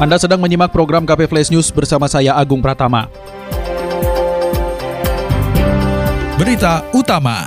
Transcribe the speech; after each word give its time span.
Anda 0.00 0.16
sedang 0.16 0.40
menyimak 0.40 0.72
program 0.72 1.04
KP 1.04 1.28
Flash 1.28 1.52
News 1.52 1.68
bersama 1.68 2.08
saya 2.08 2.32
Agung 2.32 2.64
Pratama. 2.64 3.04
Berita 6.40 6.80
utama. 6.96 7.44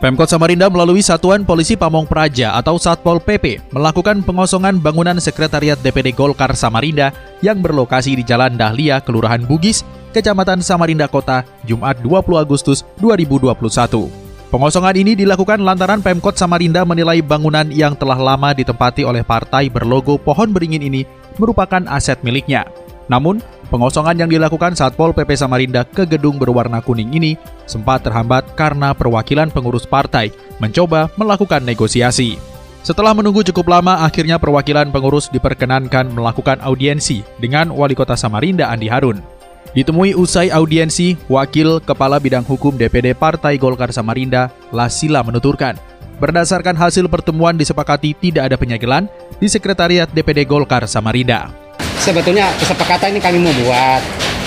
Pemkot 0.00 0.24
Samarinda 0.24 0.72
melalui 0.72 1.04
Satuan 1.04 1.44
Polisi 1.44 1.76
Pamong 1.76 2.08
Praja 2.08 2.56
atau 2.56 2.80
Satpol 2.80 3.20
PP 3.20 3.76
melakukan 3.76 4.24
pengosongan 4.24 4.80
bangunan 4.80 5.20
Sekretariat 5.20 5.76
DPD 5.84 6.16
Golkar 6.16 6.56
Samarinda 6.56 7.12
yang 7.44 7.60
berlokasi 7.60 8.16
di 8.16 8.24
Jalan 8.24 8.56
Dahlia, 8.56 9.04
Kelurahan 9.04 9.44
Bugis, 9.44 9.84
Kecamatan 10.16 10.64
Samarinda 10.64 11.12
Kota, 11.12 11.44
Jumat 11.68 12.00
20 12.00 12.40
Agustus 12.40 12.88
2021. 13.04 14.21
Pengosongan 14.52 14.92
ini 15.00 15.16
dilakukan 15.16 15.64
lantaran 15.64 16.04
Pemkot 16.04 16.36
Samarinda 16.36 16.84
menilai 16.84 17.24
bangunan 17.24 17.64
yang 17.72 17.96
telah 17.96 18.20
lama 18.20 18.52
ditempati 18.52 19.00
oleh 19.00 19.24
partai 19.24 19.72
berlogo 19.72 20.20
pohon 20.20 20.52
beringin 20.52 20.84
ini 20.84 21.08
merupakan 21.40 21.80
aset 21.88 22.20
miliknya. 22.20 22.68
Namun, 23.08 23.40
pengosongan 23.72 24.20
yang 24.20 24.28
dilakukan 24.28 24.76
Satpol 24.76 25.16
PP 25.16 25.40
Samarinda 25.40 25.88
ke 25.88 26.04
gedung 26.04 26.36
berwarna 26.36 26.84
kuning 26.84 27.16
ini 27.16 27.32
sempat 27.64 28.04
terhambat 28.04 28.52
karena 28.52 28.92
perwakilan 28.92 29.48
pengurus 29.48 29.88
partai 29.88 30.28
mencoba 30.60 31.08
melakukan 31.16 31.64
negosiasi. 31.64 32.36
Setelah 32.84 33.16
menunggu 33.16 33.40
cukup 33.48 33.72
lama, 33.72 34.04
akhirnya 34.04 34.36
perwakilan 34.36 34.92
pengurus 34.92 35.32
diperkenankan 35.32 36.12
melakukan 36.12 36.60
audiensi 36.60 37.24
dengan 37.40 37.72
Wali 37.72 37.96
Kota 37.96 38.20
Samarinda 38.20 38.68
Andi 38.68 38.92
Harun. 38.92 39.31
Ditemui 39.72 40.12
usai 40.12 40.52
audiensi, 40.52 41.16
Wakil 41.32 41.80
Kepala 41.80 42.20
Bidang 42.20 42.44
Hukum 42.44 42.76
DPD 42.76 43.16
Partai 43.16 43.56
Golkar 43.56 43.88
Samarinda, 43.88 44.52
Lasila 44.68 45.24
menuturkan, 45.24 45.80
berdasarkan 46.20 46.76
hasil 46.76 47.08
pertemuan 47.08 47.56
disepakati 47.56 48.12
tidak 48.12 48.52
ada 48.52 48.60
penyegelan 48.60 49.08
di 49.40 49.48
Sekretariat 49.48 50.12
DPD 50.12 50.44
Golkar 50.44 50.84
Samarinda. 50.84 51.48
Sebetulnya 51.96 52.52
kesepakatan 52.60 53.16
ini 53.16 53.20
kami 53.24 53.40
mau 53.40 53.48
buat 53.64 54.02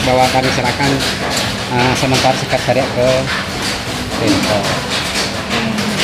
bahwa 0.06 0.30
kami 0.30 0.50
serahkan 0.54 0.90
uh, 1.74 1.94
sementara 1.98 2.38
sekretariat 2.38 2.90
ke 2.94 3.10
Pemko. 4.22 4.60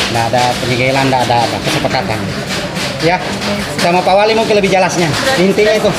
Tidak 0.10 0.26
ada 0.34 0.50
penyegelan, 0.66 1.06
tidak 1.14 1.22
ada 1.30 1.40
kesepakatan. 1.62 2.20
Ya, 3.06 3.22
sama 3.78 4.02
Pak 4.02 4.18
Wali 4.18 4.34
mungkin 4.34 4.58
lebih 4.58 4.74
jelasnya. 4.74 5.14
Intinya 5.38 5.78
itu. 5.78 5.94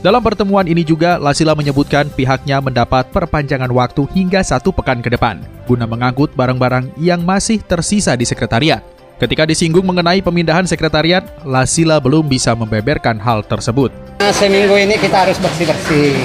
Dalam 0.00 0.24
pertemuan 0.24 0.64
ini 0.64 0.80
juga, 0.80 1.20
Lasila 1.20 1.52
menyebutkan 1.52 2.08
pihaknya 2.08 2.56
mendapat 2.64 3.12
perpanjangan 3.12 3.68
waktu 3.68 4.08
hingga 4.16 4.40
satu 4.40 4.72
pekan 4.72 5.04
ke 5.04 5.12
depan, 5.12 5.44
guna 5.68 5.84
mengangkut 5.84 6.32
barang-barang 6.32 6.96
yang 6.96 7.20
masih 7.20 7.60
tersisa 7.60 8.16
di 8.16 8.24
sekretariat. 8.24 8.80
Ketika 9.20 9.44
disinggung 9.44 9.84
mengenai 9.84 10.24
pemindahan 10.24 10.64
sekretariat, 10.64 11.20
Lasila 11.44 12.00
belum 12.00 12.32
bisa 12.32 12.56
membeberkan 12.56 13.20
hal 13.20 13.44
tersebut. 13.44 13.92
Nah, 14.24 14.32
seminggu 14.32 14.72
ini 14.72 14.96
kita 14.96 15.28
harus 15.28 15.36
bersih-bersih. 15.36 16.16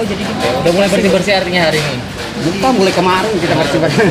Oh 0.00 0.04
jadi 0.08 0.24
gitu. 0.24 0.48
Udah 0.64 0.72
mulai 0.72 0.88
bersih-bersih 0.88 1.32
artinya 1.44 1.68
hari 1.68 1.76
ini. 1.76 2.00
Bukan 2.40 2.72
mulai 2.72 2.94
kemarin 2.96 3.32
kita 3.36 3.52
bersih-bersih. 3.52 4.08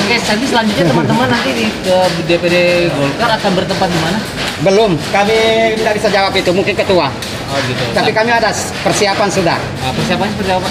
Oke, 0.00 0.16
nanti 0.16 0.44
selanjutnya 0.48 0.84
teman-teman 0.88 1.28
nanti 1.28 1.50
di 1.52 1.68
ke 1.84 1.96
DPD 2.24 2.88
Golkar 2.88 3.36
akan 3.36 3.52
bertempat 3.52 3.88
di 3.92 4.00
mana? 4.00 4.18
Belum, 4.64 4.96
kami 5.12 5.36
tidak 5.76 6.00
bisa 6.00 6.08
jawab 6.08 6.32
itu, 6.32 6.48
mungkin 6.56 6.72
ketua. 6.72 7.12
Oh 7.46 7.58
gitu. 7.70 7.82
Tapi 7.94 8.10
kami 8.10 8.30
ada 8.34 8.50
persiapan 8.82 9.28
sudah. 9.30 9.58
Nah, 9.58 9.92
persiapannya 9.94 10.32
seperti 10.34 10.52
apa? 10.52 10.68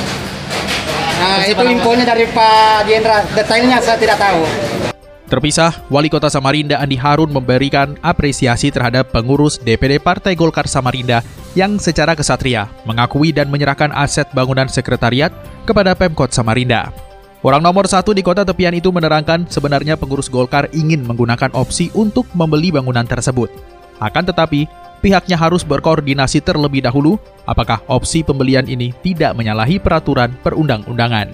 Nah, 1.16 1.42
itu 1.48 1.56
Persiapan 1.56 1.66
apa? 1.66 1.74
infonya 1.80 2.06
dari 2.06 2.26
Pak 2.28 2.78
Jenderal. 2.86 3.22
Detailnya 3.32 3.78
saya 3.80 3.98
tidak 3.98 4.18
tahu. 4.20 4.42
Terpisah, 5.26 5.74
Wali 5.90 6.06
Kota 6.06 6.30
Samarinda 6.30 6.78
Andi 6.78 7.02
Harun 7.02 7.34
memberikan 7.34 7.98
apresiasi 8.06 8.70
terhadap 8.70 9.10
pengurus 9.10 9.58
DPD 9.58 9.98
Partai 9.98 10.38
Golkar 10.38 10.70
Samarinda 10.70 11.26
yang 11.58 11.82
secara 11.82 12.14
kesatria 12.14 12.70
mengakui 12.86 13.34
dan 13.34 13.50
menyerahkan 13.50 13.90
aset 13.98 14.30
bangunan 14.38 14.70
sekretariat 14.70 15.34
kepada 15.66 15.98
Pemkot 15.98 16.30
Samarinda. 16.30 16.94
Orang 17.42 17.66
nomor 17.66 17.90
satu 17.90 18.14
di 18.14 18.22
kota 18.22 18.46
tepian 18.46 18.74
itu 18.78 18.94
menerangkan 18.94 19.50
sebenarnya 19.50 19.98
pengurus 19.98 20.30
Golkar 20.30 20.70
ingin 20.78 21.02
menggunakan 21.06 21.50
opsi 21.58 21.90
untuk 21.98 22.30
membeli 22.38 22.70
bangunan 22.70 23.06
tersebut. 23.06 23.50
Akan 23.98 24.30
tetapi, 24.30 24.70
pihaknya 25.00 25.40
harus 25.40 25.64
berkoordinasi 25.64 26.44
terlebih 26.44 26.84
dahulu 26.84 27.20
apakah 27.48 27.82
opsi 27.88 28.22
pembelian 28.22 28.66
ini 28.68 28.92
tidak 29.02 29.34
menyalahi 29.38 29.80
peraturan 29.80 30.34
perundang-undangan. 30.42 31.32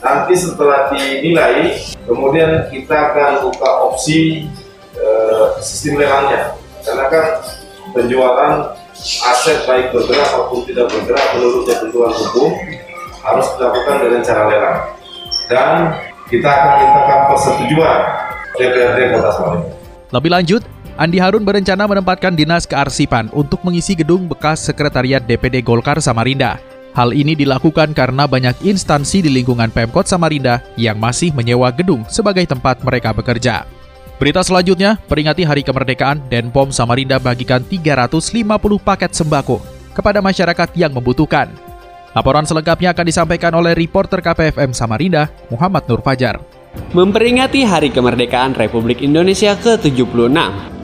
Nanti 0.00 0.32
setelah 0.32 0.88
dinilai, 0.88 1.76
kemudian 2.08 2.72
kita 2.72 3.12
akan 3.12 3.44
buka 3.44 3.68
opsi 3.92 4.48
eh, 4.96 5.44
sistem 5.60 6.00
lelangnya. 6.00 6.56
Karena 6.80 7.04
kan 7.12 7.24
penjualan 7.92 8.52
aset 9.00 9.68
baik 9.68 9.92
bergerak 9.92 10.28
maupun 10.36 10.64
tidak 10.64 10.88
bergerak 10.88 11.26
menurut 11.36 11.68
ketentuan 11.68 12.12
hukum 12.16 12.50
harus 13.20 13.46
dilakukan 13.56 13.96
dengan 14.00 14.20
cara 14.24 14.42
lelang. 14.48 14.78
Dan 15.52 15.70
kita 16.32 16.48
akan 16.48 16.72
mintakan 16.80 17.20
persetujuan 17.28 18.00
DPRD 18.56 18.98
Kota 19.12 19.30
Samarinda. 19.34 19.70
Lebih 20.10 20.30
lanjut, 20.30 20.62
Andi 21.00 21.16
Harun 21.16 21.48
berencana 21.48 21.88
menempatkan 21.88 22.36
dinas 22.36 22.68
kearsipan 22.68 23.32
untuk 23.32 23.64
mengisi 23.64 23.96
gedung 23.96 24.28
bekas 24.28 24.60
sekretariat 24.68 25.24
DPD 25.24 25.64
Golkar 25.64 25.96
Samarinda. 25.96 26.60
Hal 26.92 27.16
ini 27.16 27.32
dilakukan 27.32 27.96
karena 27.96 28.28
banyak 28.28 28.60
instansi 28.60 29.24
di 29.24 29.32
lingkungan 29.32 29.72
Pemkot 29.72 30.04
Samarinda 30.04 30.60
yang 30.76 31.00
masih 31.00 31.32
menyewa 31.32 31.72
gedung 31.72 32.04
sebagai 32.04 32.44
tempat 32.44 32.84
mereka 32.84 33.16
bekerja. 33.16 33.64
Berita 34.20 34.44
selanjutnya, 34.44 35.00
peringati 35.08 35.40
Hari 35.40 35.64
Kemerdekaan, 35.64 36.20
Denpom 36.28 36.68
Samarinda 36.68 37.16
bagikan 37.16 37.64
350 37.64 38.44
paket 38.84 39.16
sembako 39.16 39.64
kepada 39.96 40.20
masyarakat 40.20 40.68
yang 40.76 40.92
membutuhkan. 40.92 41.48
Laporan 42.12 42.44
selengkapnya 42.44 42.92
akan 42.92 43.06
disampaikan 43.08 43.56
oleh 43.56 43.72
reporter 43.72 44.20
KPFM 44.20 44.76
Samarinda, 44.76 45.32
Muhammad 45.48 45.88
Nur 45.88 46.04
Fajar. 46.04 46.49
Memperingati 46.90 47.62
Hari 47.66 47.90
Kemerdekaan 47.90 48.54
Republik 48.54 49.02
Indonesia 49.02 49.54
ke-76, 49.58 50.34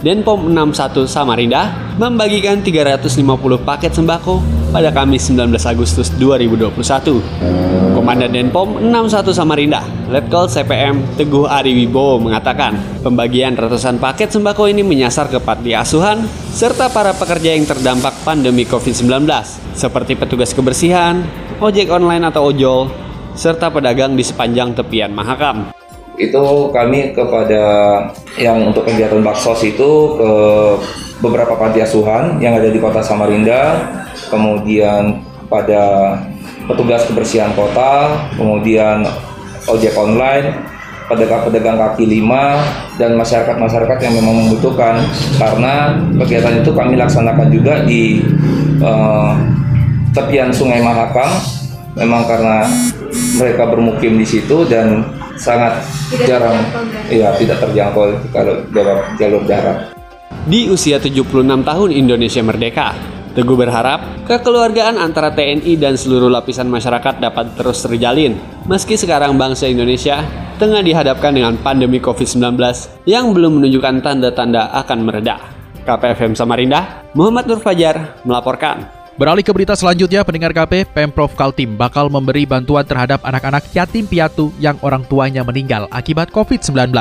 Denpom 0.07 0.51
61 0.51 1.07
Samarinda 1.07 1.75
membagikan 1.99 2.63
350 2.63 3.19
paket 3.67 3.91
sembako 3.91 4.39
pada 4.71 4.95
Kamis 4.95 5.31
19 5.31 5.51
Agustus 5.67 6.11
2021. 6.15 7.95
Komandan 7.95 8.35
Denpom 8.35 8.83
61 8.83 9.35
Samarinda, 9.35 9.83
Letkol 10.11 10.47
CPM 10.47 11.07
Teguh 11.19 11.47
Ari 11.47 11.75
Wibowo 11.75 12.19
mengatakan, 12.23 13.03
pembagian 13.07 13.55
ratusan 13.55 14.03
paket 14.03 14.31
sembako 14.31 14.67
ini 14.71 14.83
menyasar 14.87 15.31
ke 15.31 15.39
panti 15.39 15.75
asuhan 15.75 16.23
serta 16.55 16.87
para 16.91 17.15
pekerja 17.15 17.55
yang 17.55 17.67
terdampak 17.67 18.15
pandemi 18.27 18.63
COVID-19, 18.63 19.27
seperti 19.75 20.19
petugas 20.19 20.51
kebersihan, 20.51 21.23
ojek 21.59 21.91
online 21.91 22.27
atau 22.31 22.51
ojol, 22.51 22.91
serta 23.35 23.75
pedagang 23.75 24.15
di 24.15 24.25
sepanjang 24.25 24.75
tepian 24.75 25.11
Mahakam 25.11 25.76
itu 26.17 26.73
kami 26.73 27.13
kepada 27.13 27.65
yang 28.41 28.73
untuk 28.73 28.89
kegiatan 28.89 29.21
baksos 29.21 29.61
itu 29.65 30.17
ke 30.17 30.33
beberapa 31.21 31.57
panti 31.57 31.81
asuhan 31.81 32.41
yang 32.41 32.57
ada 32.57 32.69
di 32.69 32.81
kota 32.81 33.01
Samarinda, 33.01 33.89
kemudian 34.29 35.21
pada 35.49 36.17
petugas 36.69 37.07
kebersihan 37.09 37.53
kota, 37.57 38.27
kemudian 38.37 39.07
ojek 39.69 39.95
online, 39.97 40.67
pedagang-pedagang 41.07 41.79
kaki 41.79 42.05
lima, 42.05 42.61
dan 43.01 43.15
masyarakat-masyarakat 43.17 43.99
yang 44.03 44.15
memang 44.21 44.35
membutuhkan. 44.45 45.01
Karena 45.39 45.97
kegiatan 46.25 46.61
itu 46.61 46.71
kami 46.75 46.99
laksanakan 46.99 47.49
juga 47.49 47.87
di 47.87 48.21
eh, 48.83 49.33
tepian 50.13 50.51
Sungai 50.53 50.83
Mahakam, 50.83 51.29
memang 51.97 52.29
karena 52.29 52.67
mereka 53.41 53.69
bermukim 53.69 54.21
di 54.21 54.27
situ 54.27 54.69
dan 54.69 55.05
sangat 55.37 55.85
jarang, 56.27 56.59
ya 57.11 57.35
tidak 57.39 57.59
terjangkau 57.63 58.15
kalau 58.31 58.55
dalam 58.71 58.99
jalur 59.19 59.43
darat. 59.45 59.95
Di 60.47 60.71
usia 60.71 61.03
76 61.03 61.27
tahun 61.43 61.91
Indonesia 61.91 62.43
merdeka, 62.47 62.95
Teguh 63.37 63.53
berharap 63.53 64.25
kekeluargaan 64.25 64.97
antara 64.97 65.29
TNI 65.29 65.77
dan 65.77 65.93
seluruh 66.01 66.33
lapisan 66.33 66.73
masyarakat 66.73 67.21
dapat 67.21 67.53
terus 67.53 67.85
terjalin, 67.85 68.33
meski 68.65 68.97
sekarang 68.97 69.37
bangsa 69.37 69.69
Indonesia 69.69 70.25
tengah 70.57 70.81
dihadapkan 70.81 71.37
dengan 71.37 71.61
pandemi 71.61 72.01
COVID-19 72.01 72.57
yang 73.05 73.37
belum 73.37 73.61
menunjukkan 73.61 74.01
tanda-tanda 74.01 74.73
akan 74.81 74.99
mereda. 75.05 75.37
KPFM 75.85 76.33
Samarinda, 76.33 77.05
Muhammad 77.13 77.45
Nur 77.45 77.61
Fajar 77.61 78.17
melaporkan. 78.25 78.96
Beralih 79.17 79.41
ke 79.41 79.49
berita 79.49 79.73
selanjutnya, 79.73 80.21
pendengar 80.29 80.53
KP, 80.53 80.93
Pemprov 80.93 81.33
Kaltim 81.33 81.73
bakal 81.73 82.13
memberi 82.13 82.45
bantuan 82.45 82.85
terhadap 82.85 83.25
anak-anak 83.25 83.65
yatim 83.73 84.05
piatu 84.05 84.53
yang 84.61 84.77
orang 84.85 85.09
tuanya 85.09 85.41
meninggal 85.41 85.89
akibat 85.89 86.29
COVID-19. 86.37 86.93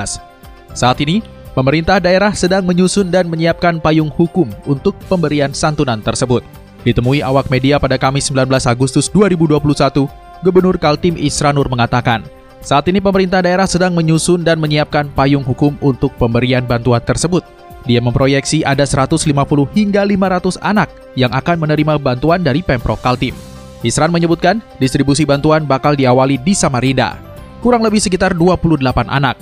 Saat 0.71 1.03
ini, 1.03 1.19
pemerintah 1.51 1.99
daerah 1.99 2.31
sedang 2.31 2.63
menyusun 2.63 3.11
dan 3.11 3.27
menyiapkan 3.27 3.83
payung 3.83 4.07
hukum 4.07 4.47
untuk 4.63 4.95
pemberian 5.11 5.51
santunan 5.51 5.99
tersebut. 5.99 6.39
Ditemui 6.87 7.19
awak 7.19 7.51
media 7.51 7.83
pada 7.83 7.99
Kamis 7.99 8.31
19 8.31 8.47
Agustus 8.63 9.11
2021, 9.11 10.07
Gubernur 10.39 10.79
Kaltim 10.79 11.19
Isranur 11.19 11.67
mengatakan, 11.67 12.23
saat 12.63 12.87
ini 12.87 13.03
pemerintah 13.03 13.43
daerah 13.43 13.67
sedang 13.67 13.91
menyusun 13.91 14.39
dan 14.39 14.63
menyiapkan 14.63 15.11
payung 15.11 15.43
hukum 15.43 15.75
untuk 15.83 16.15
pemberian 16.15 16.63
bantuan 16.63 17.03
tersebut. 17.03 17.43
Dia 17.85 18.01
memproyeksi 18.01 18.65
ada 18.65 18.81
150 18.81 19.29
hingga 19.77 20.01
500 20.01 20.57
anak 20.57 20.89
yang 21.13 21.29
akan 21.29 21.61
menerima 21.61 22.01
bantuan 22.01 22.41
dari 22.41 22.65
Pemprov 22.65 22.97
Kaltim. 22.97 23.37
Isran 23.85 24.09
menyebutkan 24.09 24.65
distribusi 24.81 25.21
bantuan 25.29 25.69
bakal 25.69 25.93
diawali 25.93 26.41
di 26.41 26.57
Samarinda. 26.57 27.21
Kurang 27.61 27.85
lebih 27.85 28.01
sekitar 28.01 28.33
28 28.33 28.81
anak. 29.05 29.37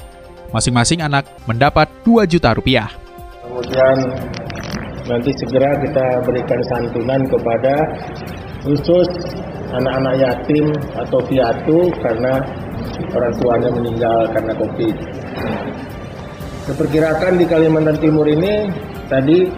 Masing-masing 0.51 0.99
anak 0.99 1.23
mendapat 1.47 1.87
2 2.03 2.27
juta 2.27 2.51
rupiah. 2.51 2.91
Kemudian 3.47 3.97
nanti 5.07 5.31
segera 5.39 5.79
kita 5.79 6.05
berikan 6.27 6.59
santunan 6.67 7.23
kepada 7.31 7.75
khusus 8.67 9.07
anak-anak 9.71 10.15
yatim 10.19 10.67
atau 10.99 11.19
piatu 11.23 11.89
karena 12.03 12.43
orang 13.15 13.33
tuanya 13.39 13.69
meninggal 13.71 14.19
karena 14.35 14.53
COVID. 14.59 14.95
Diperkirakan 16.63 17.35
di 17.35 17.43
Kalimantan 17.43 17.99
Timur 17.99 18.23
ini 18.23 18.71
tadi 19.11 19.51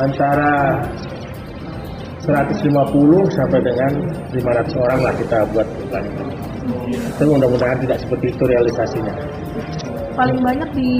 antara 0.00 0.80
150 2.24 2.72
sampai 3.36 3.60
dengan 3.60 3.92
500 4.32 4.84
orang 4.84 5.00
lah 5.04 5.12
kita 5.16 5.38
buat 5.52 5.68
planning. 5.92 6.28
Tapi 7.16 7.28
mudah-mudahan 7.28 7.78
tidak 7.84 8.00
seperti 8.00 8.32
itu 8.32 8.42
realisasinya. 8.48 9.14
Paling 10.16 10.40
banyak 10.40 10.70
di 10.72 10.90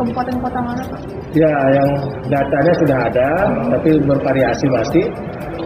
kabupaten 0.00 0.36
kota 0.40 0.60
mana 0.64 0.82
Pak? 0.88 1.00
Ya, 1.36 1.52
yang 1.76 1.90
datanya 2.32 2.72
sudah 2.80 2.98
ada, 3.04 3.28
tapi 3.76 3.90
bervariasi 4.00 4.66
masih. 4.72 5.04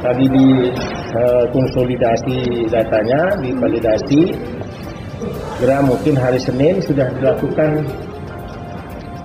Tadi 0.02 0.26
di 0.26 0.46
uh, 1.17 1.44
konsolidasi 1.55 2.67
datanya, 2.69 3.38
divalidasi. 3.40 4.37
Kira 5.62 5.81
mungkin 5.87 6.19
hari 6.19 6.37
Senin 6.37 6.82
sudah 6.84 7.08
dilakukan 7.17 7.88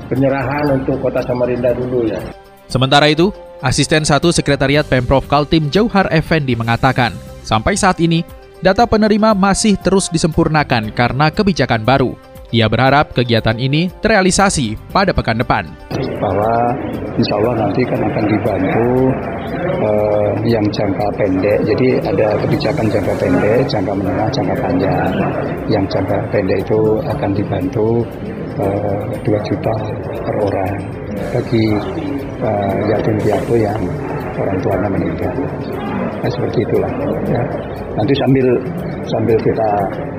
penyerahan 0.10 0.74
untuk 0.74 0.98
kota 1.00 1.22
Samarinda 1.22 1.72
dulu 1.78 2.10
ya. 2.10 2.20
Sementara 2.66 3.06
itu, 3.10 3.30
Asisten 3.62 4.06
1 4.06 4.20
Sekretariat 4.34 4.86
Pemprov 4.86 5.26
Kaltim 5.30 5.70
Jauhar 5.70 6.10
Effendi 6.10 6.58
mengatakan, 6.58 7.14
sampai 7.46 7.78
saat 7.78 8.02
ini, 8.02 8.26
data 8.60 8.90
penerima 8.90 9.38
masih 9.38 9.78
terus 9.80 10.10
disempurnakan 10.10 10.92
karena 10.92 11.30
kebijakan 11.30 11.86
baru. 11.86 12.18
Ia 12.50 12.66
berharap 12.66 13.14
kegiatan 13.14 13.54
ini 13.62 13.94
terrealisasi 14.02 14.74
pada 14.90 15.14
pekan 15.14 15.38
depan. 15.38 15.70
Bahwa 16.18 16.74
insya 17.14 17.38
Allah 17.38 17.62
nanti 17.62 17.86
kan 17.86 18.02
akan 18.02 18.26
dibantu 18.26 18.90
eh, 19.86 20.30
yang 20.50 20.66
jangka 20.74 21.14
pendek. 21.14 21.62
Jadi 21.62 22.02
ada 22.02 22.42
kebijakan 22.42 22.90
jangka 22.90 23.14
pendek, 23.22 23.60
jangka 23.70 23.94
menengah, 23.94 24.30
jangka 24.34 24.56
panjang. 24.66 25.12
Yang 25.70 25.86
jangka 25.94 26.18
pendek 26.34 26.60
itu 26.66 26.82
akan 27.06 27.30
dibantu 27.38 27.88
eh, 28.60 29.02
2 29.24 29.50
juta 29.50 29.74
per 30.24 30.36
orang 30.40 30.74
bagi 31.32 31.66
eh, 32.44 32.78
yatim 32.92 33.16
piatu 33.24 33.54
yang 33.56 33.82
orang 34.40 34.58
tuanya 34.64 34.90
meninggal. 34.92 35.36
Nah, 36.20 36.32
seperti 36.32 36.60
itulah. 36.68 36.92
Ya. 37.28 37.44
Nanti 37.96 38.14
sambil 38.16 38.48
sambil 39.08 39.38
kita 39.40 39.70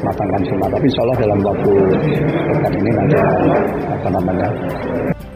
matangkan 0.00 0.42
semua, 0.48 0.68
tapi 0.72 0.84
insya 0.88 1.02
Allah 1.04 1.18
dalam 1.20 1.38
waktu 1.44 1.72
dekat 2.48 2.72
ini 2.80 2.90
nanti 2.96 3.16
apa 3.88 4.08
namanya. 4.08 4.48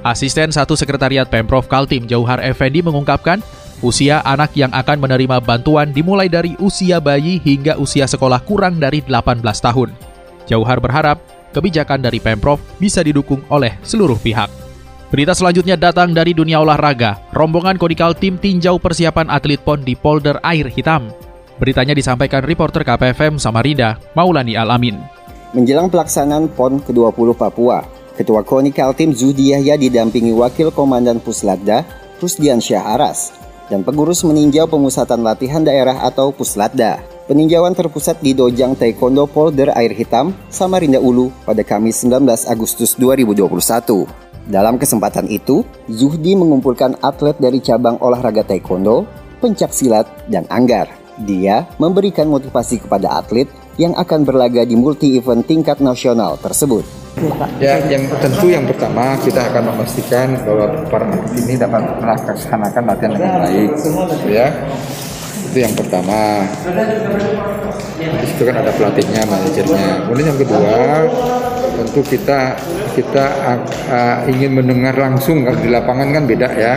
Asisten 0.04 0.52
satu 0.52 0.76
Sekretariat 0.76 1.28
Pemprov 1.28 1.64
Kaltim 1.64 2.04
Jauhar 2.04 2.40
Effendi 2.44 2.84
mengungkapkan, 2.84 3.40
usia 3.80 4.20
anak 4.20 4.52
yang 4.52 4.72
akan 4.72 5.00
menerima 5.00 5.40
bantuan 5.40 5.92
dimulai 5.92 6.28
dari 6.28 6.52
usia 6.60 7.00
bayi 7.00 7.40
hingga 7.40 7.80
usia 7.80 8.04
sekolah 8.04 8.44
kurang 8.44 8.76
dari 8.76 9.00
18 9.00 9.40
tahun. 9.40 9.96
Jauhar 10.44 10.76
berharap 10.76 11.24
kebijakan 11.54 12.02
dari 12.02 12.18
Pemprov 12.18 12.58
bisa 12.82 13.06
didukung 13.06 13.46
oleh 13.46 13.78
seluruh 13.86 14.18
pihak. 14.18 14.50
Berita 15.14 15.30
selanjutnya 15.30 15.78
datang 15.78 16.10
dari 16.10 16.34
dunia 16.34 16.58
olahraga. 16.58 17.22
Rombongan 17.30 17.78
Kodikal 17.78 18.18
tim 18.18 18.34
tinjau 18.34 18.82
persiapan 18.82 19.30
atlet 19.30 19.62
PON 19.62 19.86
di 19.86 19.94
polder 19.94 20.42
air 20.42 20.66
hitam. 20.66 21.14
Beritanya 21.62 21.94
disampaikan 21.94 22.42
reporter 22.42 22.82
KPFM 22.82 23.38
Samarinda, 23.38 24.02
Maulani 24.18 24.58
Alamin. 24.58 24.98
Menjelang 25.54 25.86
pelaksanaan 25.86 26.50
PON 26.50 26.82
ke-20 26.82 27.30
Papua, 27.38 27.86
Ketua 28.18 28.42
KONI 28.42 28.74
Kaltim 28.74 29.14
Zudi 29.14 29.54
Yahya 29.54 29.78
didampingi 29.78 30.34
Wakil 30.34 30.74
Komandan 30.74 31.22
Puslatda, 31.22 31.86
Rusdian 32.18 32.58
Syah 32.58 32.98
Aras, 32.98 33.30
dan 33.70 33.86
pengurus 33.86 34.26
meninjau 34.26 34.66
pemusatan 34.66 35.22
latihan 35.22 35.62
daerah 35.62 36.02
atau 36.02 36.34
Puslatda. 36.34 37.13
Peninjauan 37.24 37.72
terpusat 37.72 38.20
di 38.20 38.36
Dojang 38.36 38.76
Taekwondo 38.76 39.24
Polder 39.24 39.72
Air 39.72 39.96
Hitam, 39.96 40.36
Samarinda 40.52 41.00
Ulu 41.00 41.32
pada 41.48 41.64
Kamis 41.64 42.04
19 42.04 42.20
Agustus 42.52 43.00
2021. 43.00 44.04
Dalam 44.44 44.76
kesempatan 44.76 45.24
itu, 45.32 45.64
Zuhdi 45.88 46.36
mengumpulkan 46.36 47.00
atlet 47.00 47.32
dari 47.40 47.64
cabang 47.64 47.96
olahraga 48.04 48.44
taekwondo, 48.44 49.08
pencak 49.40 49.72
silat, 49.72 50.04
dan 50.28 50.44
anggar. 50.52 50.84
Dia 51.16 51.64
memberikan 51.80 52.28
motivasi 52.28 52.84
kepada 52.84 53.16
atlet 53.16 53.48
yang 53.80 53.96
akan 53.96 54.28
berlaga 54.28 54.60
di 54.68 54.76
multi-event 54.76 55.48
tingkat 55.48 55.80
nasional 55.80 56.36
tersebut. 56.36 56.84
Ya, 57.56 57.80
yang 57.88 58.04
tentu 58.20 58.52
yang 58.52 58.68
pertama 58.68 59.16
kita 59.24 59.48
akan 59.48 59.72
memastikan 59.72 60.36
bahwa 60.44 60.76
para 60.92 61.08
ini 61.40 61.56
dapat 61.56 61.88
melaksanakan 62.04 62.82
latihan 62.84 63.12
dengan 63.16 63.32
baik, 63.48 63.70
ya. 64.28 64.52
Itu 65.54 65.62
yang 65.62 65.78
pertama. 65.78 66.42
Di 67.94 68.26
situ 68.26 68.42
kan 68.42 68.58
ada 68.58 68.74
pelatihnya, 68.74 69.22
manajernya. 69.22 70.02
Kemudian 70.02 70.34
yang 70.34 70.40
kedua, 70.42 71.06
tentu 71.78 72.00
kita 72.02 72.58
kita 72.98 73.24
uh, 73.86 74.26
ingin 74.26 74.58
mendengar 74.58 74.98
langsung 74.98 75.46
kalau 75.46 75.54
di 75.62 75.70
lapangan 75.70 76.10
kan 76.10 76.26
beda 76.26 76.48
ya. 76.58 76.74